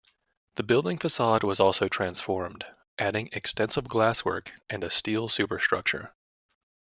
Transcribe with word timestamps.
The 0.55 0.63
building 0.63 0.97
facade 0.97 1.43
was 1.43 1.59
also 1.59 1.87
transformed, 1.87 2.65
adding 2.97 3.29
extensive 3.33 3.83
glasswork 3.83 4.47
and 4.67 4.83
a 4.83 4.89
steel 4.89 5.29
superstructure. 5.29 6.11